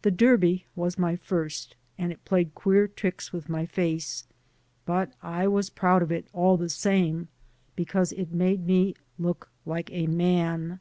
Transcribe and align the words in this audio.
The 0.00 0.10
derby 0.10 0.64
was 0.74 0.96
my 0.98 1.16
first, 1.16 1.76
and 1.98 2.10
it 2.10 2.24
played 2.24 2.54
queer 2.54 2.88
tricks 2.88 3.30
with 3.30 3.50
my 3.50 3.66
face; 3.66 4.26
but 4.86 5.12
I 5.22 5.48
was 5.48 5.68
proud 5.68 6.00
of 6.00 6.10
it, 6.10 6.28
all 6.32 6.56
the 6.56 6.70
same, 6.70 7.28
because 7.76 8.12
it 8.12 8.32
made 8.32 8.66
me 8.66 8.94
look 9.18 9.50
like 9.66 9.90
a 9.92 10.06
man. 10.06 10.80